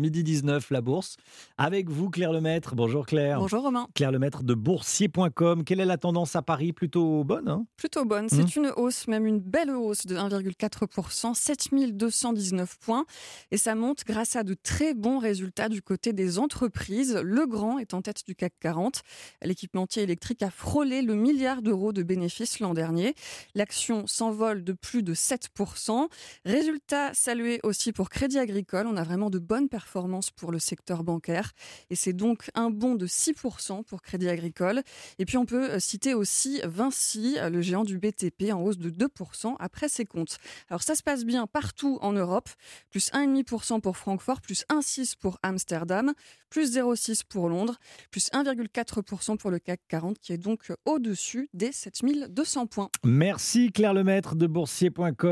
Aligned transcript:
Midi 0.00 0.22
19, 0.22 0.70
la 0.70 0.80
bourse. 0.80 1.16
Avec 1.56 1.90
vous, 1.90 2.08
Claire 2.08 2.30
Lemaître. 2.30 2.76
Bonjour 2.76 3.04
Claire. 3.04 3.40
Bonjour 3.40 3.64
Romain. 3.64 3.88
Claire 3.96 4.12
Lemaître 4.12 4.44
de 4.44 4.54
boursier.com. 4.54 5.64
Quelle 5.64 5.80
est 5.80 5.84
la 5.84 5.98
tendance 5.98 6.36
à 6.36 6.42
Paris? 6.42 6.72
Plutôt 6.72 7.24
bonne 7.24 7.48
hein? 7.48 7.66
Plutôt 7.76 8.04
bonne. 8.04 8.28
C'est 8.28 8.54
une 8.54 8.70
hausse, 8.76 9.08
même 9.08 9.26
une 9.26 9.40
belle 9.40 9.72
hausse 9.72 10.06
de 10.06 10.14
1,4%, 10.14 11.34
7219 11.34 12.78
points. 12.78 13.06
Et 13.50 13.56
ça 13.56 13.74
monte 13.74 14.04
grâce 14.06 14.36
à 14.36 14.44
de 14.44 14.54
très 14.54 14.94
bons 14.94 15.18
résultats 15.18 15.68
du 15.68 15.82
côté 15.82 16.12
des 16.12 16.38
entreprises. 16.38 17.20
Le 17.20 17.48
Grand 17.48 17.80
est 17.80 17.92
en 17.92 18.00
tête 18.00 18.24
du 18.24 18.36
CAC 18.36 18.52
40. 18.60 19.02
L'équipementier 19.42 20.04
électrique 20.04 20.44
a 20.44 20.50
frôlé 20.50 21.02
le 21.02 21.16
milliard 21.16 21.60
d'euros 21.60 21.92
de 21.92 22.04
bénéfices 22.04 22.60
l'an 22.60 22.72
dernier. 22.72 23.16
L'action 23.56 24.06
s'envole 24.06 24.62
de 24.62 24.74
plus 24.74 25.02
de 25.02 25.12
7%. 25.12 26.06
Résultat 26.44 27.14
salué 27.14 27.58
aussi 27.64 27.90
pour 27.90 28.10
Crédit 28.10 28.38
Agricole. 28.38 28.86
On 28.86 28.96
a 28.96 29.02
vraiment 29.02 29.28
de 29.28 29.40
bonnes 29.40 29.68
performances 29.68 29.87
pour 30.36 30.52
le 30.52 30.58
secteur 30.58 31.04
bancaire. 31.04 31.52
Et 31.90 31.96
c'est 31.96 32.12
donc 32.12 32.50
un 32.54 32.70
bond 32.70 32.94
de 32.94 33.06
6% 33.06 33.84
pour 33.84 34.02
Crédit 34.02 34.28
Agricole. 34.28 34.82
Et 35.18 35.24
puis 35.24 35.36
on 35.36 35.46
peut 35.46 35.70
euh, 35.70 35.78
citer 35.78 36.14
aussi 36.14 36.60
Vinci, 36.64 37.36
euh, 37.38 37.50
le 37.50 37.62
géant 37.62 37.84
du 37.84 37.98
BTP, 37.98 38.52
en 38.52 38.62
hausse 38.62 38.78
de 38.78 38.90
2% 38.90 39.56
après 39.58 39.88
ses 39.88 40.04
comptes. 40.04 40.38
Alors 40.68 40.82
ça 40.82 40.94
se 40.94 41.02
passe 41.02 41.24
bien 41.24 41.46
partout 41.46 41.98
en 42.00 42.12
Europe. 42.12 42.48
Plus 42.90 43.10
1,5% 43.12 43.80
pour 43.80 43.96
Francfort, 43.96 44.40
plus 44.40 44.64
1,6% 44.70 45.16
pour 45.18 45.38
Amsterdam, 45.42 46.12
plus 46.50 46.76
0,6% 46.76 47.22
pour 47.28 47.48
Londres, 47.48 47.78
plus 48.10 48.30
1,4% 48.32 49.36
pour 49.36 49.50
le 49.50 49.58
CAC 49.58 49.80
40 49.88 50.18
qui 50.18 50.32
est 50.32 50.38
donc 50.38 50.72
au-dessus 50.84 51.48
des 51.54 51.72
7200 51.72 52.66
points. 52.66 52.90
Merci 53.04 53.72
Claire 53.72 53.94
Lemaître 53.94 54.34
de 54.34 54.46
boursier.com. 54.46 55.28